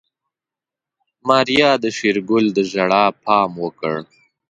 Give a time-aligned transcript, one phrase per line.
[1.27, 3.95] ماريا د شېرګل د ژړا پام وکړ.